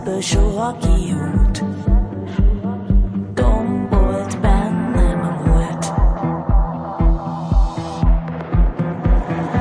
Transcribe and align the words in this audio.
ebből 0.00 0.20
soha 0.20 0.76
kiút. 0.76 1.64
Tombolt 3.34 4.40
bennem 4.40 5.20
a 5.22 5.48
múlt. 5.48 5.92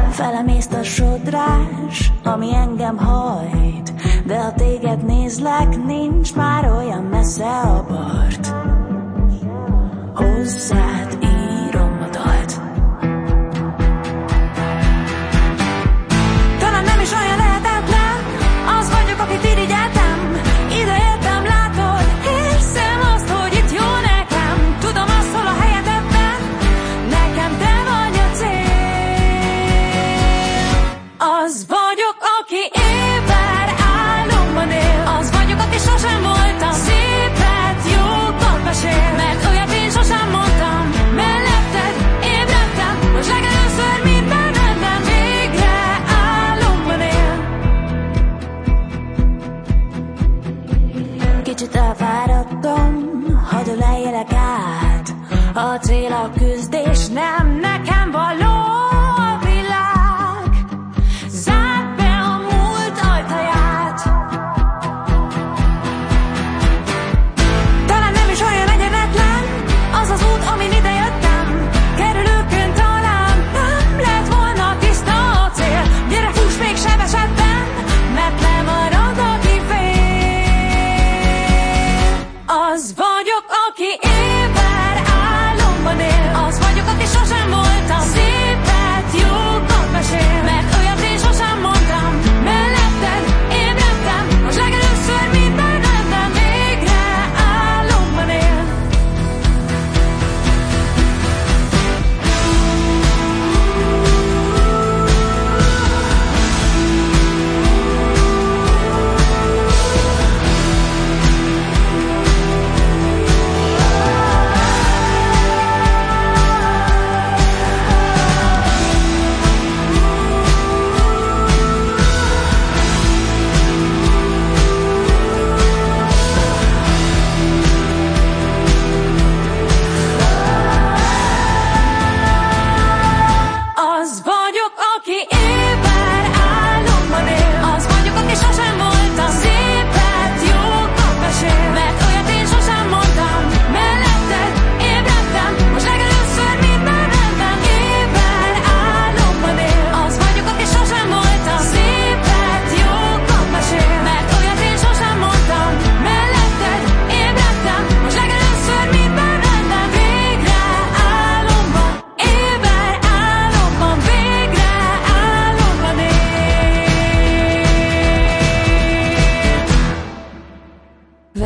Felemészt 0.09 0.73
a 0.73 0.83
sodrás, 0.83 2.11
ami 2.23 2.53
engem 2.53 2.97
hajt, 2.97 3.93
de 4.25 4.39
ha 4.41 4.53
téged 4.53 5.05
nézlek, 5.05 5.85
nincs 5.85 6.35
már 6.35 6.48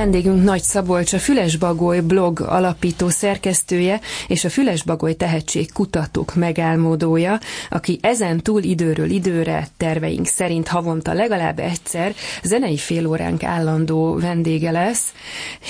Vendégünk 0.04 0.44
Nagy 0.44 0.62
Szabolcs, 0.62 1.14
a 1.14 1.20
Fülesbagoly 1.20 2.00
blog 2.00 2.42
alapító 2.42 3.10
szerkesztője 3.10 4.00
és 4.28 4.44
a 4.44 4.50
Fülesbagoly 4.50 5.14
tehetség 5.14 5.74
kutatók 5.74 6.36
megálmodója, 6.36 7.40
aki 7.70 8.00
ezen 8.02 8.42
túl 8.42 8.64
időről 8.64 9.10
időre 9.10 9.68
terveink 9.78 10.26
szerint 10.26 10.68
havonta 10.68 11.14
legalább 11.14 11.60
egyszer 11.60 12.14
zenei 12.44 12.78
félóránk 12.78 13.44
állandó 13.44 14.16
vendége 14.20 14.72
lesz, 14.72 15.14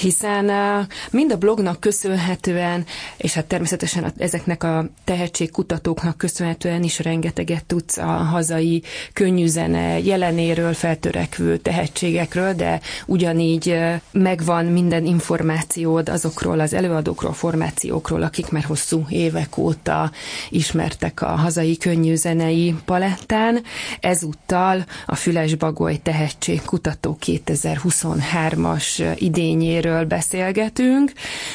hiszen 0.02 0.46
uh, 0.46 0.86
mind 1.12 1.32
a 1.32 1.38
blognak 1.38 1.80
köszönhetően, 1.80 2.86
és 3.18 3.34
hát 3.34 3.46
természetesen 3.46 4.14
ezeknek 4.18 4.64
a 4.64 4.86
tehetségkutatóknak 5.04 6.18
köszönhetően 6.18 6.84
is 6.84 7.00
rengeteget 7.00 7.66
tudsz 7.66 7.98
a 7.98 8.06
hazai 8.06 8.84
könnyűzene 9.14 10.00
jelenéről, 10.00 10.74
feltörekvő 10.74 11.58
tehetségekről, 11.58 12.54
de 12.54 12.80
ugyanígy 13.06 13.70
uh, 13.70 14.22
megvan 14.24 14.66
minden 14.66 15.06
információd 15.06 16.10
azokról 16.10 16.60
az 16.60 16.74
előadókról, 16.74 17.34
formációkról, 17.34 18.22
akik 18.24 18.50
már 18.50 18.64
hosszú 18.64 19.06
évek 19.10 19.58
óta 19.58 20.12
ismertek 20.50 21.22
a 21.22 21.28
hazai 21.28 21.78
könnyűzenei 21.78 22.76
palettán. 22.86 23.62
Ezúttal 24.00 24.86
a 25.06 25.16
Fülesbagoly 25.16 26.00
Tehetségkutató 26.04 27.18
2023-as 27.26 29.16
idényéről 29.20 30.06
beszélgetünk. 30.06 31.12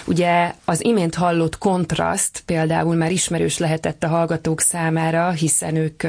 Ugye 0.06 0.54
az 0.64 0.84
imént 0.84 1.14
hallott 1.14 1.58
kontraszt 1.58 2.42
például 2.46 2.94
már 2.94 3.10
ismerős 3.12 3.58
lehetett 3.58 4.02
a 4.02 4.08
hallgatók 4.08 4.60
számára, 4.60 5.30
hiszen 5.30 5.76
ők 5.76 6.02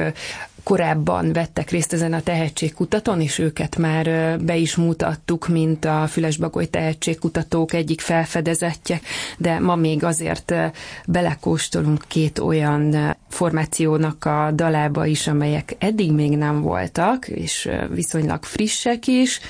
korábban 0.62 1.32
vettek 1.32 1.70
részt 1.70 1.92
ezen 1.92 2.12
a 2.12 2.22
tehetségkutatón, 2.22 3.20
és 3.20 3.38
őket 3.38 3.76
már 3.76 4.04
be 4.40 4.56
is 4.56 4.76
mutattuk, 4.76 5.48
mint 5.48 5.84
a 5.84 6.06
Fülesbagoly 6.06 6.66
tehetségkutatók 6.66 7.72
egyik 7.72 8.00
felfedezetje, 8.00 9.00
de 9.38 9.58
ma 9.58 9.74
még 9.74 10.04
azért 10.04 10.54
belekóstolunk 11.06 12.04
két 12.08 12.38
olyan 12.38 13.16
formációnak 13.28 14.24
a 14.24 14.50
dalába 14.54 15.06
is, 15.06 15.26
amelyek 15.26 15.76
eddig 15.78 16.12
még 16.12 16.36
nem 16.36 16.60
voltak, 16.60 17.28
és 17.28 17.68
viszonylag 17.94 18.44
frissek 18.44 19.06
is. 19.06 19.40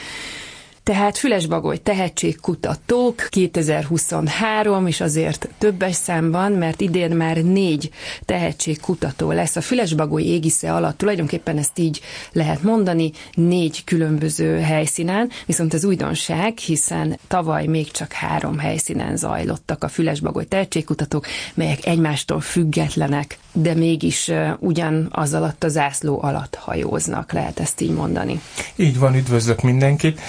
Tehát 0.91 1.19
Fülesbagoly 1.19 1.77
tehetségkutatók 1.77 3.27
2023, 3.29 4.87
és 4.87 5.01
azért 5.01 5.49
többes 5.59 5.95
számban, 5.95 6.53
mert 6.53 6.81
idén 6.81 7.11
már 7.11 7.37
négy 7.37 7.91
tehetségkutató 8.25 9.31
lesz. 9.31 9.57
A 9.57 9.61
Fülesbagoly 9.61 10.23
égisze 10.23 10.73
alatt 10.75 10.99
tulajdonképpen 10.99 11.59
ezt 11.59 11.79
így 11.79 12.01
lehet 12.33 12.63
mondani, 12.63 13.11
négy 13.35 13.85
különböző 13.85 14.59
helyszínen, 14.59 15.31
viszont 15.47 15.75
ez 15.75 15.85
újdonság, 15.85 16.59
hiszen 16.59 17.19
tavaly 17.29 17.67
még 17.67 17.91
csak 17.91 18.13
három 18.13 18.59
helyszínen 18.59 19.17
zajlottak 19.17 19.85
a 19.85 19.89
Fülesbagoly 19.89 20.45
tehetségkutatók, 20.45 21.27
melyek 21.55 21.87
egymástól 21.87 22.41
függetlenek, 22.41 23.39
de 23.53 23.75
mégis 23.75 24.31
ugyan 24.59 25.09
az 25.13 25.35
alatt 25.35 25.65
a 25.65 25.69
zászló 25.69 26.23
alatt 26.23 26.55
hajóznak, 26.55 27.33
lehet 27.33 27.61
ezt 27.61 27.81
így 27.81 27.91
mondani. 27.95 28.41
Így 28.77 28.99
van, 28.99 29.15
üdvözlök 29.15 29.63
mindenkit. 29.63 30.21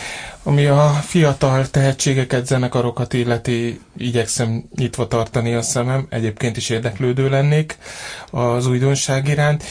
Ami 0.43 0.65
a 0.65 0.87
fiatal 0.89 1.67
tehetségeket, 1.69 2.45
zenekarokat 2.45 3.13
illeti, 3.13 3.79
igyekszem 3.97 4.63
nyitva 4.75 5.07
tartani 5.07 5.53
a 5.53 5.61
szemem, 5.61 6.07
egyébként 6.09 6.57
is 6.57 6.69
érdeklődő 6.69 7.29
lennék 7.29 7.77
az 8.31 8.67
újdonság 8.67 9.27
iránt, 9.27 9.63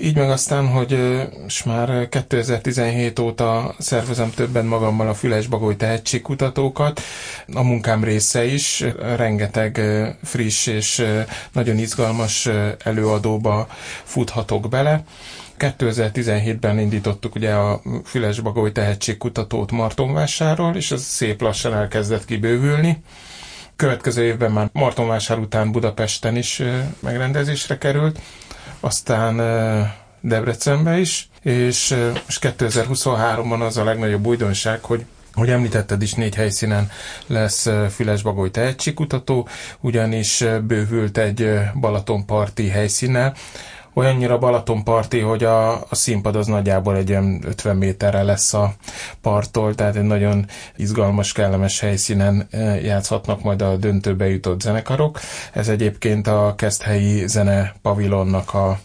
Így 0.00 0.16
meg 0.16 0.30
aztán, 0.30 0.66
hogy 0.68 0.98
és 1.46 1.62
már 1.62 2.08
2017 2.08 3.18
óta 3.18 3.74
szervezem 3.78 4.30
többen 4.30 4.64
magammal 4.66 5.08
a 5.08 5.14
Füles-Bagoly 5.14 5.76
tehetségkutatókat. 5.76 7.00
A 7.54 7.62
munkám 7.62 8.04
része 8.04 8.44
is, 8.44 8.84
rengeteg 9.16 9.80
friss 10.22 10.66
és 10.66 11.04
nagyon 11.52 11.78
izgalmas 11.78 12.48
előadóba 12.84 13.66
futhatok 14.04 14.68
bele. 14.68 15.02
2017-ben 15.58 16.78
indítottuk 16.78 17.34
ugye 17.34 17.52
a 17.54 17.80
Füles-Bagoly 18.04 18.72
tehetségkutatót 18.72 19.70
Martonvásárról, 19.70 20.76
és 20.76 20.90
ez 20.90 21.02
szép 21.02 21.40
lassan 21.40 21.74
elkezdett 21.74 22.24
kibővülni. 22.24 23.02
Következő 23.76 24.22
évben 24.24 24.52
már 24.52 24.68
Martonvásár 24.72 25.38
után 25.38 25.72
Budapesten 25.72 26.36
is 26.36 26.62
megrendezésre 27.00 27.78
került, 27.78 28.18
aztán 28.82 29.36
Debrecenbe 30.20 30.98
is, 30.98 31.28
és, 31.42 31.94
és 32.28 32.38
2023-ban 32.40 33.60
az 33.66 33.76
a 33.76 33.84
legnagyobb 33.84 34.26
újdonság, 34.26 34.82
hogy 34.84 35.04
hogy 35.34 35.50
említetted 35.50 36.02
is, 36.02 36.12
négy 36.14 36.34
helyszínen 36.34 36.90
lesz 37.26 37.68
Füles-Bagoly 37.94 38.50
tehetségkutató, 38.50 39.48
ugyanis 39.80 40.44
bővült 40.66 41.18
egy 41.18 41.58
Balatonparti 41.80 42.68
helyszínnel, 42.68 43.34
olyannyira 43.94 44.38
Balatonparti, 44.38 45.20
hogy 45.20 45.44
a, 45.44 45.72
a 45.72 45.94
színpad 45.94 46.36
az 46.36 46.46
nagyjából 46.46 46.96
egy 46.96 47.10
olyan 47.10 47.40
50 47.44 47.76
méterre 47.76 48.22
lesz 48.22 48.54
a 48.54 48.74
parttól, 49.20 49.74
tehát 49.74 49.96
egy 49.96 50.02
nagyon 50.02 50.46
izgalmas, 50.76 51.32
kellemes 51.32 51.80
helyszínen 51.80 52.48
játszhatnak 52.82 53.42
majd 53.42 53.62
a 53.62 53.76
döntőbe 53.76 54.28
jutott 54.28 54.60
zenekarok. 54.60 55.20
Ez 55.52 55.68
egyébként 55.68 56.26
a 56.26 56.54
Keszthelyi 56.56 57.26
Zene 57.26 57.74
Pavilonnak 57.82 58.54
a, 58.54 58.78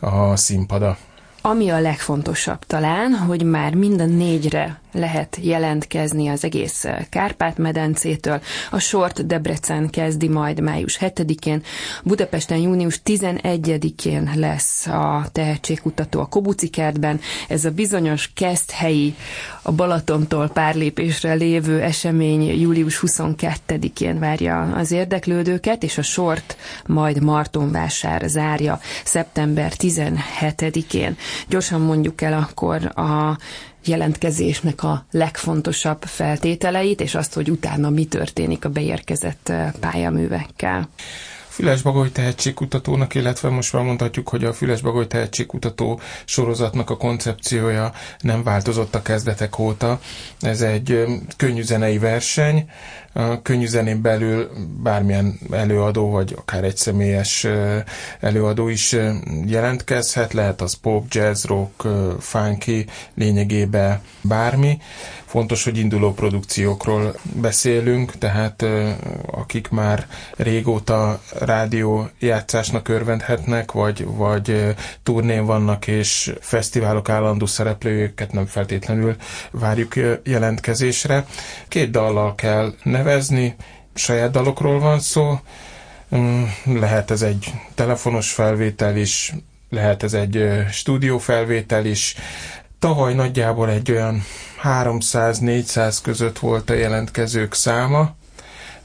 a 0.00 0.36
színpada. 0.36 0.96
Ami 1.42 1.70
a 1.70 1.80
legfontosabb 1.80 2.64
talán, 2.66 3.12
hogy 3.12 3.42
már 3.42 3.74
mind 3.74 4.00
a 4.00 4.04
négyre 4.04 4.80
lehet 4.92 5.38
jelentkezni 5.40 6.28
az 6.28 6.44
egész 6.44 6.84
Kárpát-medencétől. 7.08 8.40
A 8.70 8.78
sort 8.78 9.26
Debrecen 9.26 9.90
kezdi 9.90 10.28
majd 10.28 10.60
május 10.60 10.98
7-én, 11.00 11.62
Budapesten 12.04 12.58
június 12.58 13.00
11-én 13.04 14.30
lesz 14.34 14.86
a 14.86 15.26
tehetségkutató 15.32 16.20
a 16.20 16.26
Kobuci 16.26 16.68
kertben. 16.68 17.20
Ez 17.48 17.64
a 17.64 17.70
bizonyos 17.70 18.30
keszthelyi, 18.34 19.14
a 19.62 19.72
Balatontól 19.72 20.48
pár 20.48 20.74
lépésre 20.74 21.32
lévő 21.32 21.80
esemény 21.80 22.60
július 22.60 23.02
22-én 23.06 24.18
várja 24.18 24.60
az 24.60 24.92
érdeklődőket, 24.92 25.82
és 25.82 25.98
a 25.98 26.02
sort 26.02 26.56
majd 26.86 27.22
Martonvásár 27.22 28.22
zárja 28.26 28.80
szeptember 29.04 29.72
17-én. 29.78 31.16
Gyorsan 31.48 31.80
mondjuk 31.80 32.20
el 32.22 32.32
akkor 32.32 32.92
a 33.04 33.38
jelentkezésnek 33.84 34.82
a 34.82 35.04
legfontosabb 35.10 36.02
feltételeit, 36.02 37.00
és 37.00 37.14
azt, 37.14 37.34
hogy 37.34 37.50
utána 37.50 37.90
mi 37.90 38.04
történik 38.04 38.64
a 38.64 38.68
beérkezett 38.68 39.48
eh, 39.48 39.72
pályaművekkel. 39.80 40.88
Füles-Bagoly 41.60 42.10
tehetségkutatónak, 42.12 43.14
illetve 43.14 43.48
most 43.48 43.72
már 43.72 43.82
mondhatjuk, 43.82 44.28
hogy 44.28 44.44
a 44.44 44.52
Füles-Bagoly 44.52 45.06
tehetségkutató 45.06 46.00
sorozatnak 46.24 46.90
a 46.90 46.96
koncepciója 46.96 47.92
nem 48.20 48.42
változott 48.42 48.94
a 48.94 49.02
kezdetek 49.02 49.58
óta. 49.58 50.00
Ez 50.40 50.60
egy 50.60 51.04
könnyű 51.36 51.62
zenei 51.62 51.98
verseny, 51.98 52.70
a 53.12 53.42
könnyű 53.42 53.66
zenén 53.66 54.02
belül 54.02 54.50
bármilyen 54.82 55.38
előadó, 55.50 56.10
vagy 56.10 56.34
akár 56.38 56.64
egy 56.64 56.76
személyes 56.76 57.46
előadó 58.20 58.68
is 58.68 58.96
jelentkezhet, 59.46 60.32
lehet 60.32 60.60
az 60.60 60.72
pop, 60.74 61.04
jazz, 61.08 61.44
rock, 61.44 61.86
funky, 62.20 62.86
lényegében 63.14 64.00
bármi. 64.20 64.78
Fontos, 65.30 65.64
hogy 65.64 65.78
induló 65.78 66.12
produkciókról 66.14 67.14
beszélünk, 67.22 68.12
tehát 68.18 68.64
akik 69.26 69.68
már 69.68 70.06
régóta 70.36 71.20
rádió 71.38 72.08
játszásnak 72.18 72.88
örvendhetnek, 72.88 73.72
vagy, 73.72 74.04
vagy 74.06 74.74
turnén 75.02 75.44
vannak, 75.44 75.86
és 75.86 76.32
fesztiválok 76.40 77.08
állandó 77.08 77.46
szereplőjüket 77.46 78.32
nem 78.32 78.46
feltétlenül 78.46 79.16
várjuk 79.50 79.94
jelentkezésre. 80.24 81.24
Két 81.68 81.90
dallal 81.90 82.34
kell 82.34 82.74
nevezni, 82.82 83.54
saját 83.94 84.30
dalokról 84.30 84.78
van 84.80 85.00
szó, 85.00 85.38
mm, 86.16 86.42
lehet 86.64 87.10
ez 87.10 87.22
egy 87.22 87.52
telefonos 87.74 88.32
felvétel 88.32 88.96
is, 88.96 89.32
lehet 89.68 90.02
ez 90.02 90.12
egy 90.12 90.48
stúdiófelvétel 90.70 91.84
is. 91.86 92.14
Tavaly 92.80 93.14
nagyjából 93.14 93.70
egy 93.70 93.90
olyan 93.90 94.22
300-400 94.62 95.98
között 96.02 96.38
volt 96.38 96.70
a 96.70 96.74
jelentkezők 96.74 97.54
száma. 97.54 98.14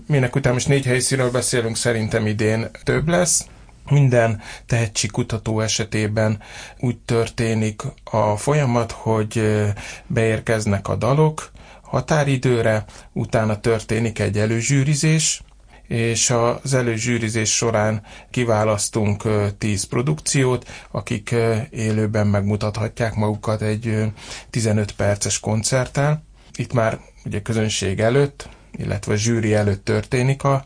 Minek 0.07 0.35
után 0.35 0.53
most 0.53 0.67
négy 0.67 0.85
helyszínről 0.85 1.31
beszélünk, 1.31 1.75
szerintem 1.75 2.27
idén 2.27 2.67
több 2.83 3.07
lesz. 3.07 3.45
Minden 3.89 4.41
tehetségkutató 4.65 5.59
esetében 5.59 6.41
úgy 6.79 6.97
történik 6.97 7.81
a 8.03 8.37
folyamat, 8.37 8.91
hogy 8.91 9.63
beérkeznek 10.07 10.87
a 10.87 10.95
dalok 10.95 11.51
határidőre, 11.81 12.85
utána 13.13 13.59
történik 13.59 14.19
egy 14.19 14.37
előzsűrizés, 14.37 15.41
és 15.87 16.29
az 16.29 16.73
előzsűrizés 16.73 17.55
során 17.55 18.01
kiválasztunk 18.31 19.23
10 19.57 19.83
produkciót, 19.83 20.69
akik 20.91 21.35
élőben 21.69 22.27
megmutathatják 22.27 23.15
magukat 23.15 23.61
egy 23.61 24.03
15 24.49 24.91
perces 24.91 25.39
koncerttel. 25.39 26.23
Itt 26.55 26.73
már 26.73 26.99
ugye 27.25 27.41
közönség 27.41 27.99
előtt, 27.99 28.49
illetve 28.77 29.15
zsűri 29.15 29.53
előtt 29.53 29.83
történik 29.85 30.41
a, 30.43 30.65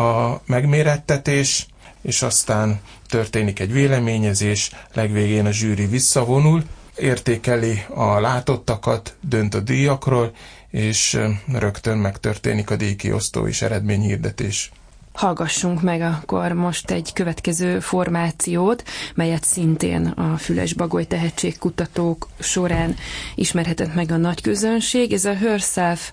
a 0.00 0.40
megmérettetés, 0.46 1.66
és 2.02 2.22
aztán 2.22 2.80
történik 3.08 3.60
egy 3.60 3.72
véleményezés, 3.72 4.70
legvégén 4.94 5.46
a 5.46 5.50
zsűri 5.52 5.86
visszavonul, 5.86 6.62
értékeli 6.96 7.82
a 7.94 8.20
látottakat, 8.20 9.16
dönt 9.20 9.54
a 9.54 9.60
díjakról, 9.60 10.32
és 10.76 11.18
rögtön 11.52 11.98
megtörténik 11.98 12.70
a 12.70 12.76
díjkiosztó 12.76 13.46
és 13.46 13.62
eredményhirdetés. 13.62 14.70
Hallgassunk 15.12 15.82
meg 15.82 16.00
akkor 16.00 16.52
most 16.52 16.90
egy 16.90 17.12
következő 17.12 17.80
formációt, 17.80 18.84
melyet 19.14 19.44
szintén 19.44 20.06
a 20.06 20.36
Füles-Bagoly 20.36 21.04
tehetségkutatók 21.04 22.28
során 22.38 22.96
ismerhetett 23.34 23.94
meg 23.94 24.10
a 24.10 24.16
nagy 24.16 24.40
közönség. 24.40 25.12
Ez 25.12 25.24
a 25.24 25.34
Herself 25.34 26.12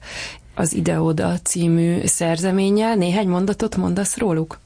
az 0.56 0.74
Ideoda 0.74 1.40
című 1.40 2.06
szerzeménnyel. 2.06 2.96
Néhány 2.96 3.28
mondatot 3.28 3.76
mondasz 3.76 4.18
róluk? 4.18 4.60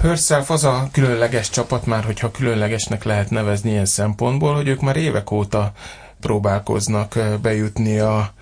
Herself 0.00 0.50
az 0.50 0.64
a 0.64 0.88
különleges 0.92 1.50
csapat 1.50 1.86
már, 1.86 2.04
hogyha 2.04 2.30
különlegesnek 2.30 3.04
lehet 3.04 3.30
nevezni 3.30 3.70
ilyen 3.70 3.84
szempontból, 3.86 4.54
hogy 4.54 4.68
ők 4.68 4.80
már 4.80 4.96
évek 4.96 5.30
óta 5.30 5.72
próbálkoznak 6.20 7.18
bejutni 7.42 7.98
a 7.98 8.32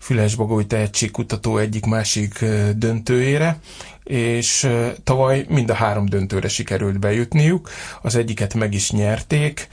Füles-Bagoly 0.00 0.66
tehetségkutató 0.66 1.56
egyik-másik 1.58 2.44
döntőjére, 2.76 3.58
és 4.04 4.68
tavaly 5.04 5.44
mind 5.48 5.70
a 5.70 5.74
három 5.74 6.06
döntőre 6.06 6.48
sikerült 6.48 6.98
bejutniuk, 6.98 7.70
az 8.02 8.14
egyiket 8.16 8.54
meg 8.54 8.74
is 8.74 8.90
nyerték, 8.90 9.68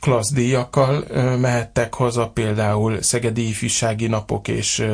klassz 0.00 0.32
díjakkal 0.32 1.04
mehettek 1.40 1.94
haza, 1.94 2.28
például 2.28 3.02
Szegedi 3.02 3.48
Ifjúsági 3.48 4.06
Napok 4.06 4.48
és 4.48 4.84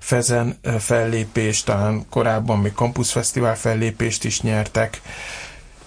Fezen 0.00 0.58
fellépést, 0.78 1.64
talán 1.64 2.06
korábban 2.10 2.58
még 2.58 2.72
Campus 2.72 3.12
Fesztivál 3.12 3.56
fellépést 3.56 4.24
is 4.24 4.40
nyertek. 4.40 5.00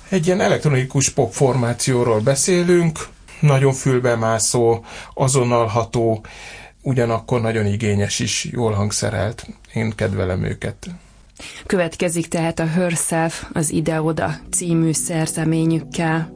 Egy 0.10 0.26
ilyen 0.26 0.42
elektronikus 0.42 1.10
pop 1.10 1.32
formációról 1.34 2.20
beszélünk, 2.20 3.08
nagyon 3.40 3.74
fülbemászó, 3.74 4.84
azonnalható, 5.14 6.26
ugyanakkor 6.82 7.42
nagyon 7.42 7.66
igényes 7.66 8.20
is, 8.20 8.46
jól 8.52 8.72
hangszerelt. 8.72 9.48
Én 9.74 9.96
kedvelem 9.96 10.44
őket. 10.44 10.90
Következik 11.66 12.28
tehát 12.28 12.60
a 12.60 12.66
Herself 12.66 13.46
az 13.54 13.72
Ide-oda 13.72 14.36
című 14.52 14.92
szerzeményükkel. 14.92 16.32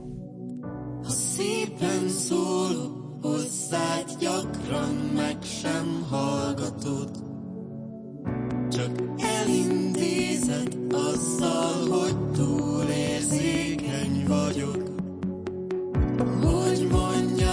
Ha 1.03 1.09
szépen 1.09 2.09
szólok 2.09 3.03
hozzád, 3.21 4.17
gyakran 4.19 5.12
meg 5.15 5.38
sem 5.62 6.05
hallgatod. 6.09 7.09
Csak 8.71 8.91
elintézed 9.17 10.77
azzal, 10.91 11.88
hogy 11.89 12.17
túl 12.31 12.83
érzékeny 12.89 14.25
vagyok. 14.27 14.83
Hogy 16.41 16.88
mondjam 16.91 17.52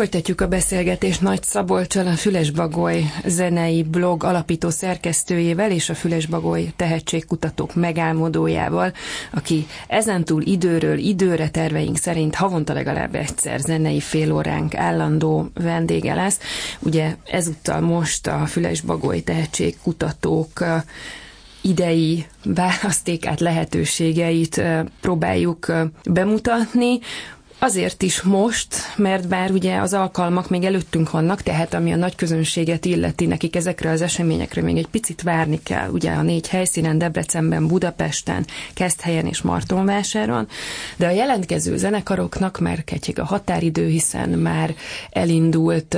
Folytatjuk 0.00 0.40
a 0.40 0.48
beszélgetést 0.48 1.20
Nagy 1.20 1.42
Szabolcsal, 1.42 2.06
a 2.06 2.10
Fülesbagoly 2.16 3.04
zenei 3.26 3.82
blog 3.82 4.24
alapító 4.24 4.70
szerkesztőjével 4.70 5.70
és 5.70 5.88
a 5.88 5.94
Fülesbagoly 5.94 6.72
tehetségkutatók 6.76 7.74
megálmodójával, 7.74 8.92
aki 9.32 9.66
ezentúl 9.88 10.42
időről 10.42 10.98
időre 10.98 11.48
terveink 11.50 11.96
szerint 11.96 12.34
havonta 12.34 12.72
legalább 12.72 13.14
egyszer 13.14 13.58
zenei 13.58 14.00
félóránk 14.00 14.74
állandó 14.74 15.50
vendége 15.54 16.14
lesz. 16.14 16.38
Ugye 16.78 17.16
ezúttal 17.30 17.80
most 17.80 18.26
a 18.26 18.46
Fülesbagoly 18.46 19.20
tehetségkutatók 19.20 20.64
idei 21.60 22.26
választékát, 22.44 23.40
lehetőségeit 23.40 24.62
próbáljuk 25.00 25.72
bemutatni. 26.04 26.98
Azért 27.62 28.02
is 28.02 28.22
most, 28.22 28.74
mert 28.96 29.28
bár 29.28 29.50
ugye 29.50 29.76
az 29.76 29.94
alkalmak 29.94 30.48
még 30.48 30.64
előttünk 30.64 31.10
vannak, 31.10 31.42
tehát 31.42 31.74
ami 31.74 31.92
a 31.92 31.96
nagy 31.96 32.14
közönséget 32.14 32.84
illeti, 32.84 33.26
nekik 33.26 33.56
ezekre 33.56 33.90
az 33.90 34.02
eseményekre 34.02 34.62
még 34.62 34.76
egy 34.76 34.86
picit 34.86 35.22
várni 35.22 35.60
kell. 35.62 35.88
Ugye 35.88 36.10
a 36.10 36.22
négy 36.22 36.48
helyszínen, 36.48 36.98
Debrecenben, 36.98 37.66
Budapesten, 37.66 38.46
Keszthelyen 38.74 39.26
és 39.26 39.42
Martonvásáron, 39.42 40.48
de 40.96 41.06
a 41.06 41.10
jelentkező 41.10 41.76
zenekaroknak 41.76 42.58
már 42.58 42.84
ketyeg 42.84 43.18
a 43.18 43.24
határidő, 43.24 43.86
hiszen 43.88 44.28
már 44.28 44.74
elindult 45.10 45.96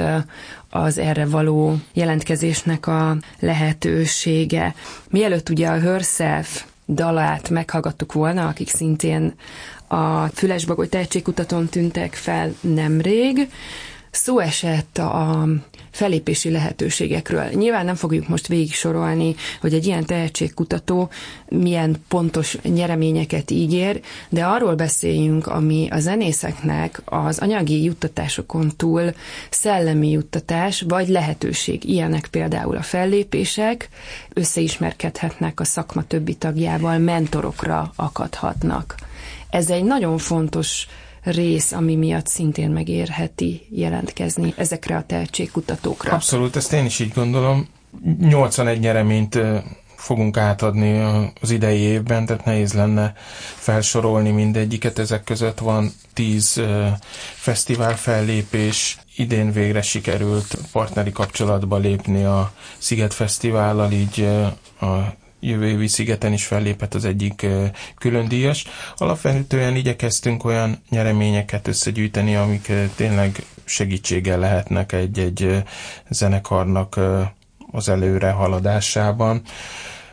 az 0.71 0.99
erre 0.99 1.27
való 1.27 1.77
jelentkezésnek 1.93 2.87
a 2.87 3.17
lehetősége. 3.41 4.75
Mielőtt 5.11 5.49
ugye 5.49 5.69
a 5.69 5.81
Herself 5.81 6.65
dalát 6.95 7.51
meghallgattuk 7.51 8.13
volna, 8.13 8.47
akik 8.49 8.69
szintén 8.69 9.35
a 9.87 10.27
Fülesbagoly 10.27 10.89
tehetségkutatón 10.89 11.67
tűntek 11.67 12.15
fel 12.15 12.55
nemrég. 12.61 13.49
Szó 14.15 14.39
esett 14.39 14.99
a 14.99 15.49
felépési 15.91 16.51
lehetőségekről. 16.51 17.45
Nyilván 17.45 17.85
nem 17.85 17.95
fogjuk 17.95 18.29
most 18.29 18.47
végig 18.47 18.73
sorolni, 18.73 19.35
hogy 19.61 19.75
egy 19.75 19.87
ilyen 19.87 20.05
tehetségkutató 20.05 21.11
milyen 21.49 21.97
pontos 22.09 22.59
nyereményeket 22.63 23.51
ígér, 23.51 24.01
de 24.29 24.45
arról 24.45 24.75
beszéljünk, 24.75 25.47
ami 25.47 25.89
a 25.91 25.99
zenészeknek 25.99 27.03
az 27.05 27.39
anyagi 27.39 27.83
juttatásokon 27.83 28.73
túl 28.77 29.15
szellemi 29.51 30.11
juttatás, 30.11 30.85
vagy 30.89 31.09
lehetőség. 31.09 31.85
Ilyenek 31.85 32.27
például 32.27 32.77
a 32.77 32.83
fellépések, 32.83 33.89
összeismerkedhetnek 34.33 35.61
a 35.61 35.65
szakma 35.65 36.03
többi 36.03 36.35
tagjával, 36.35 36.99
mentorokra 36.99 37.93
akadhatnak. 37.97 38.95
Ez 39.51 39.71
egy 39.71 39.85
nagyon 39.85 40.19
fontos 40.19 40.87
rész, 41.23 41.73
ami 41.73 41.97
miatt 41.97 42.27
szintén 42.27 42.71
megérheti 42.71 43.67
jelentkezni 43.71 44.55
ezekre 44.57 44.97
a 44.97 45.05
tehetségkutatókra. 45.07 46.13
Abszolút, 46.13 46.57
ezt 46.57 46.73
én 46.73 46.85
is 46.85 46.99
így 46.99 47.13
gondolom. 47.13 47.69
81 48.21 48.81
nyereményt 48.81 49.39
fogunk 49.97 50.37
átadni 50.37 51.01
az 51.41 51.51
idei 51.51 51.79
évben, 51.79 52.27
tehát 52.27 52.45
nehéz 52.45 52.73
lenne 52.73 53.13
felsorolni 53.55 54.31
mindegyiket. 54.31 54.99
Ezek 54.99 55.25
között 55.25 55.59
van 55.59 55.93
10 56.13 56.63
fesztivál 57.35 57.97
fellépés, 57.97 58.99
idén 59.17 59.53
végre 59.53 59.83
sikerült 59.83 60.59
partneri 60.73 61.13
kapcsolatba 61.13 61.77
lépni 61.77 62.25
a 62.25 62.53
Sziget 62.79 63.15
Fesztivállal, 63.15 63.93
így 63.93 64.29
a 64.81 65.21
jövő 65.45 65.69
évi 65.69 65.87
szigeten 65.87 66.33
is 66.33 66.45
fellépett 66.47 66.95
az 66.95 67.05
egyik 67.05 67.47
külön 67.99 68.29
díjas. 68.29 68.65
Alapvetően 68.97 69.77
igyekeztünk 69.77 70.45
olyan 70.45 70.83
nyereményeket 70.91 71.69
összegyűjteni, 71.69 72.35
amik 72.37 72.73
tényleg 72.97 73.43
segítséggel 73.65 74.39
lehetnek 74.39 74.93
egy-egy 74.93 75.63
zenekarnak 76.09 77.01
az 77.71 77.89
előre 77.89 78.31
haladásában. 78.31 79.43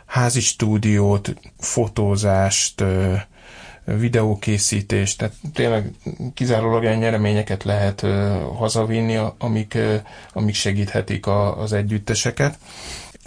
Házi 0.06 0.40
stúdiót, 0.40 1.34
fotózást, 1.60 2.84
videókészítést, 3.86 5.18
tehát 5.18 5.36
tényleg 5.54 5.92
kizárólag 6.34 6.84
olyan 6.84 6.98
nyereményeket 6.98 7.64
lehet 7.64 8.06
hazavinni, 8.58 9.20
amik, 9.38 9.78
amik 10.34 10.54
segíthetik 10.56 11.28
az 11.58 11.74
együtteseket. 11.74 12.58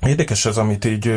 Érdekes 0.07 0.45
az, 0.47 0.59
amit 0.59 0.85
így 0.85 1.15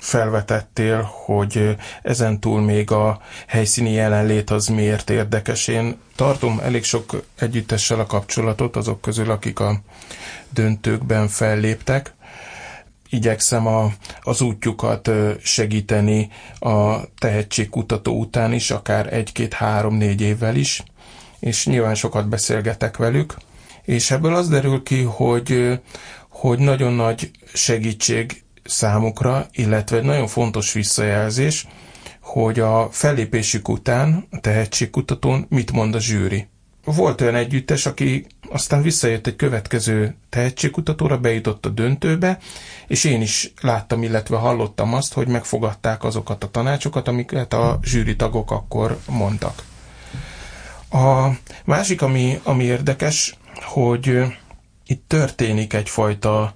felvetettél, 0.00 1.02
hogy 1.02 1.76
ezentúl 2.02 2.60
még 2.60 2.90
a 2.90 3.20
helyszíni 3.46 3.90
jelenlét 3.92 4.50
az 4.50 4.66
miért 4.66 5.10
érdekes. 5.10 5.68
Én 5.68 5.96
tartom 6.16 6.60
elég 6.62 6.84
sok 6.84 7.22
együttessel 7.38 8.00
a 8.00 8.06
kapcsolatot, 8.06 8.76
azok 8.76 9.00
közül, 9.00 9.30
akik 9.30 9.60
a 9.60 9.80
döntőkben 10.50 11.28
felléptek. 11.28 12.14
Igyekszem 13.08 13.66
a, 13.66 13.92
az 14.22 14.40
útjukat 14.40 15.10
segíteni 15.42 16.30
a 16.58 16.96
tehetségkutató 17.18 18.18
után 18.18 18.52
is, 18.52 18.70
akár 18.70 19.12
egy-két-három-négy 19.12 20.20
évvel 20.20 20.56
is, 20.56 20.82
és 21.40 21.66
nyilván 21.66 21.94
sokat 21.94 22.28
beszélgetek 22.28 22.96
velük, 22.96 23.34
és 23.84 24.10
ebből 24.10 24.34
az 24.34 24.48
derül 24.48 24.82
ki, 24.82 25.02
hogy 25.02 25.80
hogy 26.48 26.58
nagyon 26.58 26.92
nagy 26.92 27.30
segítség 27.52 28.42
számukra, 28.64 29.46
illetve 29.52 29.96
egy 29.96 30.02
nagyon 30.02 30.26
fontos 30.26 30.72
visszajelzés, 30.72 31.66
hogy 32.20 32.60
a 32.60 32.88
fellépésük 32.90 33.68
után 33.68 34.26
a 34.30 34.40
tehetségkutatón 34.40 35.46
mit 35.48 35.72
mond 35.72 35.94
a 35.94 36.00
zsűri. 36.00 36.46
Volt 36.84 37.20
olyan 37.20 37.34
együttes, 37.34 37.86
aki 37.86 38.26
aztán 38.50 38.82
visszajött 38.82 39.26
egy 39.26 39.36
következő 39.36 40.16
tehetségkutatóra, 40.28 41.18
bejutott 41.18 41.66
a 41.66 41.68
döntőbe, 41.68 42.38
és 42.86 43.04
én 43.04 43.20
is 43.20 43.52
láttam, 43.60 44.02
illetve 44.02 44.36
hallottam 44.36 44.94
azt, 44.94 45.12
hogy 45.12 45.28
megfogadták 45.28 46.04
azokat 46.04 46.44
a 46.44 46.50
tanácsokat, 46.50 47.08
amiket 47.08 47.52
a 47.52 47.78
zsűri 47.82 48.16
tagok 48.16 48.50
akkor 48.50 48.98
mondtak. 49.08 49.62
A 50.90 51.28
másik, 51.64 52.02
ami, 52.02 52.40
ami 52.42 52.64
érdekes, 52.64 53.36
hogy 53.62 54.22
itt 54.86 55.04
történik 55.08 55.72
egyfajta 55.72 56.54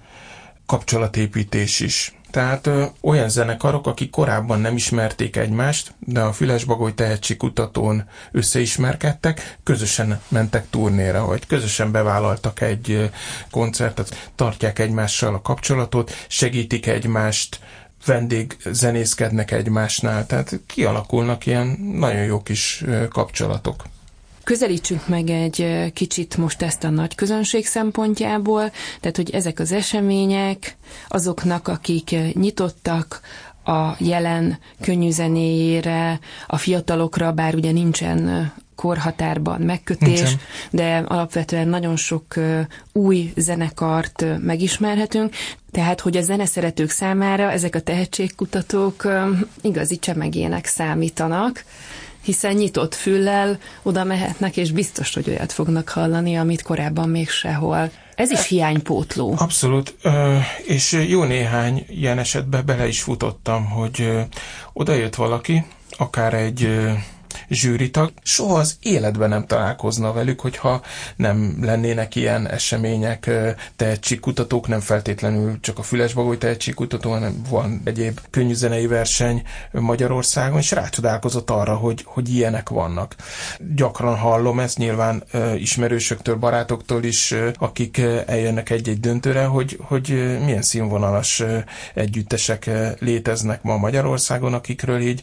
kapcsolatépítés 0.66 1.80
is. 1.80 2.12
Tehát 2.30 2.66
ö, 2.66 2.84
olyan 3.00 3.28
zenekarok, 3.28 3.86
akik 3.86 4.10
korábban 4.10 4.60
nem 4.60 4.74
ismerték 4.76 5.36
egymást, 5.36 5.94
de 5.98 6.20
a 6.20 6.32
Fülesbagoly 6.32 6.94
tehetségkutatón 6.94 8.04
összeismerkedtek, 8.32 9.58
közösen 9.62 10.20
mentek 10.28 10.70
turnéra, 10.70 11.26
vagy 11.26 11.46
közösen 11.46 11.92
bevállaltak 11.92 12.60
egy 12.60 13.10
koncertet, 13.50 14.30
tartják 14.34 14.78
egymással 14.78 15.34
a 15.34 15.42
kapcsolatot, 15.42 16.12
segítik 16.28 16.86
egymást, 16.86 17.60
vendég 18.06 18.56
zenészkednek 18.64 19.50
egymásnál, 19.50 20.26
tehát 20.26 20.60
kialakulnak 20.66 21.46
ilyen 21.46 21.66
nagyon 21.92 22.24
jó 22.24 22.42
kis 22.42 22.84
kapcsolatok. 23.08 23.84
Közelítsünk 24.48 25.08
meg 25.08 25.30
egy 25.30 25.90
kicsit 25.92 26.36
most 26.36 26.62
ezt 26.62 26.84
a 26.84 26.90
nagy 26.90 27.14
közönség 27.14 27.66
szempontjából, 27.66 28.70
tehát 29.00 29.16
hogy 29.16 29.30
ezek 29.30 29.58
az 29.58 29.72
események 29.72 30.76
azoknak, 31.08 31.68
akik 31.68 32.14
nyitottak 32.32 33.20
a 33.64 33.94
jelen 33.98 34.58
könnyűzenéjére, 34.80 36.20
a 36.46 36.56
fiatalokra, 36.56 37.32
bár 37.32 37.54
ugye 37.54 37.72
nincsen 37.72 38.52
korhatárban 38.74 39.60
megkötés, 39.60 40.20
Nincsen. 40.20 40.38
de 40.70 40.96
alapvetően 41.06 41.68
nagyon 41.68 41.96
sok 41.96 42.34
új 42.92 43.32
zenekart 43.36 44.24
megismerhetünk, 44.40 45.34
tehát, 45.70 46.00
hogy 46.00 46.16
a 46.16 46.22
zeneszeretők 46.22 46.90
számára 46.90 47.50
ezek 47.50 47.74
a 47.74 47.80
tehetségkutatók 47.80 49.08
igazi 49.62 49.98
csemegének 49.98 50.66
számítanak, 50.66 51.64
hiszen 52.22 52.54
nyitott 52.54 52.94
füllel 52.94 53.58
oda 53.82 54.04
mehetnek, 54.04 54.56
és 54.56 54.70
biztos, 54.70 55.14
hogy 55.14 55.28
olyat 55.28 55.52
fognak 55.52 55.88
hallani, 55.88 56.36
amit 56.36 56.62
korábban 56.62 57.08
még 57.08 57.28
sehol. 57.28 57.90
Ez 58.14 58.30
is 58.30 58.46
hiánypótló. 58.46 59.34
Abszolút, 59.38 59.94
és 60.66 61.04
jó 61.08 61.24
néhány 61.24 61.86
ilyen 61.88 62.18
esetben 62.18 62.66
bele 62.66 62.86
is 62.86 63.02
futottam, 63.02 63.64
hogy 63.66 64.12
oda 64.72 64.94
jött 64.94 65.14
valaki, 65.14 65.64
akár 65.96 66.34
egy 66.34 66.88
zsűritag, 67.48 68.12
soha 68.22 68.58
az 68.58 68.76
életben 68.82 69.28
nem 69.28 69.46
találkozna 69.46 70.12
velük, 70.12 70.40
hogyha 70.40 70.82
nem 71.16 71.58
lennének 71.60 72.14
ilyen 72.14 72.48
események, 72.48 73.30
tehetségkutatók, 73.76 74.68
nem 74.68 74.80
feltétlenül 74.80 75.60
csak 75.60 75.78
a 75.78 75.82
Fülesbagoly 75.82 76.38
tehetségkutató, 76.38 77.10
hanem 77.10 77.42
van 77.50 77.80
egyéb 77.84 78.20
könnyűzenei 78.30 78.86
verseny 78.86 79.42
Magyarországon, 79.72 80.58
és 80.58 80.70
rácsodálkozott 80.70 81.50
arra, 81.50 81.74
hogy, 81.74 82.02
hogy 82.06 82.34
ilyenek 82.34 82.68
vannak. 82.68 83.14
Gyakran 83.74 84.16
hallom 84.16 84.60
ezt 84.60 84.78
nyilván 84.78 85.24
ismerősöktől, 85.56 86.36
barátoktól 86.36 87.04
is, 87.04 87.34
akik 87.58 87.98
eljönnek 88.26 88.70
egy-egy 88.70 89.00
döntőre, 89.00 89.44
hogy, 89.44 89.78
hogy 89.80 90.38
milyen 90.44 90.62
színvonalas 90.62 91.42
együttesek 91.94 92.70
léteznek 92.98 93.62
ma 93.62 93.76
Magyarországon, 93.76 94.54
akikről 94.54 95.00
így 95.00 95.22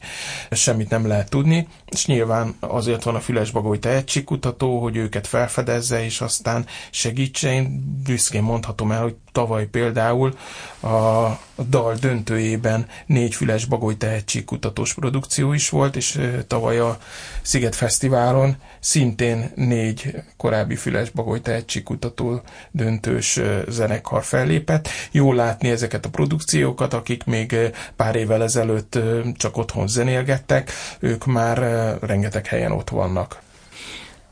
semmit 0.51 0.89
nem 0.89 1.07
lehet 1.07 1.29
tudni, 1.29 1.67
és 1.85 2.04
nyilván 2.05 2.55
azért 2.59 3.03
van 3.03 3.15
a 3.15 3.19
Fülesbagoly 3.19 3.79
tehetségkutató, 3.79 4.81
hogy 4.81 4.95
őket 4.95 5.27
felfedezze, 5.27 6.03
és 6.03 6.21
aztán 6.21 6.65
segítse. 6.91 7.51
Én 7.53 7.83
büszkén 8.03 8.43
mondhatom 8.43 8.91
el, 8.91 9.01
hogy 9.01 9.15
tavaly 9.35 9.65
például 9.65 10.33
a 10.81 11.29
dal 11.69 11.95
döntőjében 11.95 12.85
négy 13.05 13.35
Füles 13.35 13.65
Bagoly 13.65 13.97
tehetségkutatós 13.97 14.93
produkció 14.93 15.53
is 15.53 15.69
volt, 15.69 15.95
és 15.95 16.19
tavaly 16.47 16.79
a 16.79 16.97
Sziget 17.41 17.75
Fesztiválon 17.75 18.55
szintén 18.79 19.51
négy 19.55 20.15
korábbi 20.37 20.75
Füles 20.75 21.09
Bagoly 21.09 21.41
tehetségkutató 21.41 22.41
döntős 22.71 23.39
zenekar 23.67 24.23
fellépett. 24.23 24.87
Jó 25.11 25.33
látni 25.33 25.69
ezeket 25.69 26.05
a 26.05 26.09
produkciókat, 26.09 26.93
akik 26.93 27.23
még 27.23 27.55
pár 27.95 28.15
évvel 28.15 28.43
ezelőtt 28.43 28.99
csak 29.35 29.57
otthon 29.57 29.87
zenélgettek, 29.87 30.71
ők 30.99 31.25
már 31.25 31.84
rengeteg 32.01 32.45
helyen 32.45 32.71
ott 32.71 32.89
vannak. 32.89 33.43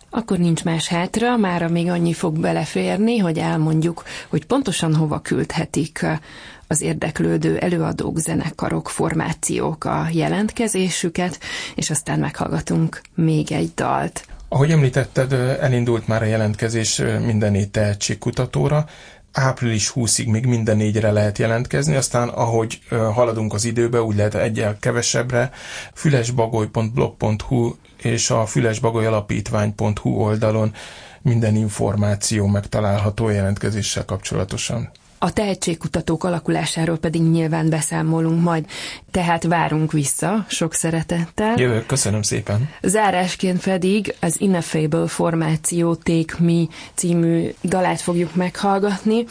Akkor 0.09 0.37
nincs 0.37 0.63
más 0.63 0.87
hátra, 0.87 1.37
mára 1.37 1.67
még 1.67 1.89
annyi 1.89 2.13
fog 2.13 2.39
beleférni, 2.39 3.17
hogy 3.17 3.37
elmondjuk, 3.37 4.03
hogy 4.27 4.45
pontosan 4.45 4.95
hova 4.95 5.19
küldhetik 5.19 6.05
az 6.67 6.81
érdeklődő 6.81 7.57
előadók, 7.57 8.17
zenekarok, 8.17 8.89
formációk 8.89 9.85
a 9.85 10.07
jelentkezésüket, 10.11 11.39
és 11.75 11.89
aztán 11.89 12.19
meghallgatunk 12.19 13.01
még 13.15 13.51
egy 13.51 13.71
dalt. 13.75 14.25
Ahogy 14.47 14.71
említetted, 14.71 15.33
elindult 15.61 16.07
már 16.07 16.21
a 16.21 16.25
jelentkezés 16.25 17.01
minden 17.25 17.71
tehetségkutatóra, 17.71 18.85
április 19.33 19.91
20-ig 19.95 20.27
még 20.31 20.45
minden 20.45 20.77
négyre 20.77 21.11
lehet 21.11 21.37
jelentkezni, 21.37 21.95
aztán 21.95 22.29
ahogy 22.29 22.79
haladunk 22.89 23.53
az 23.53 23.65
időbe, 23.65 24.01
úgy 24.01 24.15
lehet 24.15 24.35
egyel 24.35 24.77
kevesebbre, 24.79 25.51
fülesbagoly.blog.hu 25.93 27.75
és 28.01 28.29
a 28.29 28.45
fülesbagolyalapítvány.hu 28.45 30.09
oldalon 30.09 30.73
minden 31.21 31.55
információ 31.55 32.47
megtalálható 32.47 33.29
jelentkezéssel 33.29 34.05
kapcsolatosan. 34.05 34.91
A 35.23 35.33
tehetségkutatók 35.33 36.23
alakulásáról 36.23 36.97
pedig 36.97 37.21
nyilván 37.21 37.69
beszámolunk 37.69 38.41
majd, 38.41 38.65
tehát 39.11 39.43
várunk 39.43 39.91
vissza 39.91 40.45
sok 40.47 40.73
szeretettel. 40.73 41.53
Jövök, 41.57 41.85
köszönöm 41.85 42.21
szépen. 42.21 42.69
Zárásként 42.81 43.63
pedig 43.63 44.15
az 44.19 44.41
Ineffable 44.41 45.07
formáció 45.07 45.95
Take 45.95 46.35
Me 46.39 46.63
című 46.93 47.53
dalát 47.63 48.01
fogjuk 48.01 48.35
meghallgatni, 48.35 49.25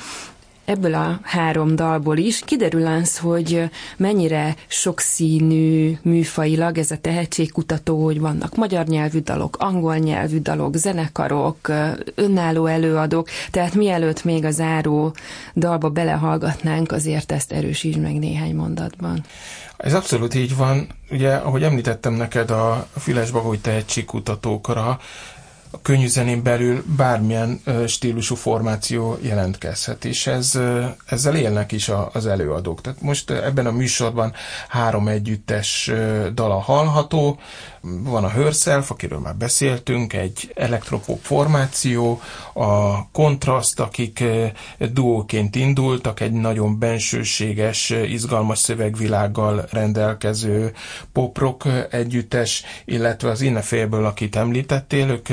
ebből 0.64 0.94
a 0.94 1.20
három 1.22 1.76
dalból 1.76 2.16
is 2.16 2.40
kiderül 2.44 2.86
az, 2.86 3.18
hogy 3.18 3.70
mennyire 3.96 4.54
sokszínű 4.66 5.96
műfailag 6.02 6.78
ez 6.78 6.90
a 6.90 6.98
tehetségkutató, 7.00 8.04
hogy 8.04 8.20
vannak 8.20 8.56
magyar 8.56 8.86
nyelvű 8.86 9.18
dalok, 9.18 9.56
angol 9.58 9.96
nyelvű 9.96 10.38
dalok, 10.38 10.76
zenekarok, 10.76 11.72
önálló 12.14 12.66
előadók, 12.66 13.28
tehát 13.50 13.74
mielőtt 13.74 14.24
még 14.24 14.44
a 14.44 14.50
záró 14.50 15.14
dalba 15.54 15.90
belehallgatnánk, 15.90 16.92
azért 16.92 17.32
ezt 17.32 17.52
erősítsd 17.52 18.00
meg 18.00 18.18
néhány 18.18 18.54
mondatban. 18.54 19.24
Ez 19.76 19.94
abszolút 19.94 20.34
így 20.34 20.56
van. 20.56 20.86
Ugye, 21.10 21.34
ahogy 21.34 21.62
említettem 21.62 22.14
neked, 22.14 22.50
a 22.50 22.86
Fülesbagoly 22.98 23.60
tehetségkutatókra 23.60 25.00
a 25.74 25.82
könnyű 25.82 26.06
zenén 26.06 26.42
belül 26.42 26.84
bármilyen 26.96 27.62
stílusú 27.86 28.34
formáció 28.34 29.18
jelentkezhet, 29.20 30.04
és 30.04 30.26
ez, 30.26 30.58
ezzel 31.06 31.36
élnek 31.36 31.72
is 31.72 31.90
az 32.12 32.26
előadók. 32.26 32.80
Tehát 32.80 33.00
most 33.00 33.30
ebben 33.30 33.66
a 33.66 33.70
műsorban 33.70 34.32
három 34.68 35.08
együttes 35.08 35.90
dala 36.34 36.60
hallható, 36.60 37.38
van 37.82 38.24
a 38.24 38.28
Herself, 38.28 38.90
akiről 38.90 39.18
már 39.18 39.36
beszéltünk, 39.36 40.12
egy 40.12 40.52
elektropop 40.54 41.20
formáció, 41.22 42.20
a 42.52 43.10
Kontraszt, 43.10 43.80
akik 43.80 44.24
duóként 44.92 45.56
indultak, 45.56 46.20
egy 46.20 46.32
nagyon 46.32 46.78
bensőséges, 46.78 47.90
izgalmas 47.90 48.58
szövegvilággal 48.58 49.64
rendelkező 49.70 50.72
pop-rock 51.12 51.68
együttes, 51.90 52.62
illetve 52.84 53.30
az 53.30 53.40
Innefélből, 53.40 54.04
akit 54.04 54.36
említettél, 54.36 55.08
ők 55.08 55.28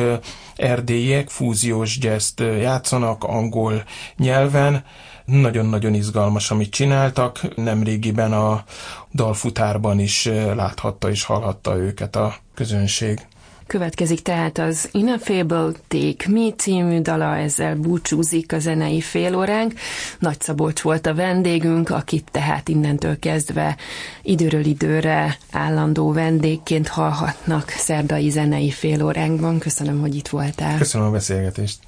erdélyiek, 0.56 1.30
fúziós 1.30 1.98
jazzt 2.02 2.40
játszanak 2.40 3.24
angol 3.24 3.84
nyelven, 4.18 4.84
nagyon-nagyon 5.26 5.94
izgalmas, 5.94 6.52
amit 6.52 6.72
csináltak. 6.72 7.56
Nemrégiben 7.56 8.34
a 8.34 8.64
dalfutárban 9.14 10.00
is 10.00 10.26
láthatta 10.56 11.10
és 11.10 11.24
hallhatta 11.24 11.78
őket 11.78 12.16
a 12.16 12.36
közönség. 12.54 13.28
Következik 13.70 14.22
tehát 14.22 14.58
az 14.58 14.90
Ineffable 14.92 15.72
Take 15.88 16.30
Me 16.30 16.52
című 16.58 17.02
dala, 17.02 17.36
ezzel 17.38 17.76
búcsúzik 17.76 18.54
a 18.54 18.60
zenei 18.60 19.02
félóránk. 19.02 19.74
Nagy 20.20 20.42
Szabolcs 20.42 20.82
volt 20.82 21.06
a 21.06 21.14
vendégünk, 21.14 21.90
akit 21.90 22.28
tehát 22.32 22.70
innentől 22.70 23.20
kezdve 23.20 23.78
időről 24.22 24.66
időre 24.66 25.38
állandó 25.52 26.12
vendégként 26.12 26.88
hallhatnak 26.88 27.70
szerdai 27.70 28.30
zenei 28.30 28.72
félóránkban. 28.72 29.60
Köszönöm, 29.60 30.00
hogy 30.00 30.16
itt 30.16 30.28
voltál. 30.28 30.78
Köszönöm 30.78 31.08
a 31.08 31.12
beszélgetést. 31.12 31.80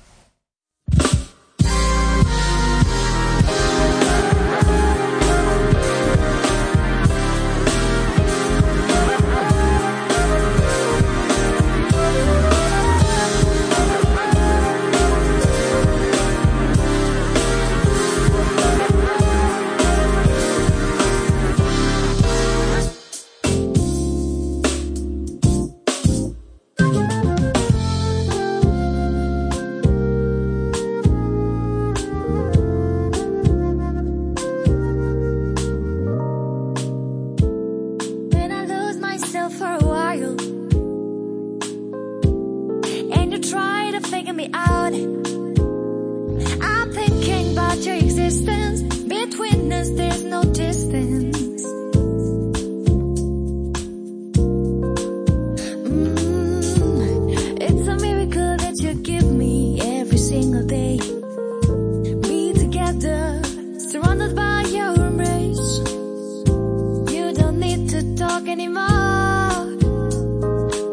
to 68.02 68.16
talk 68.16 68.48
anymore 68.48 69.66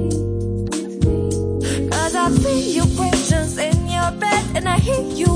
with 0.71 1.05
me. 1.05 1.91
Cause 1.91 2.15
I 2.15 2.31
feel 2.43 2.59
your 2.79 2.91
questions 2.97 3.59
in 3.59 3.89
your 3.89 4.11
bed 4.13 4.45
and 4.55 4.69
I 4.69 4.79
hear 4.79 5.03
you 5.21 5.28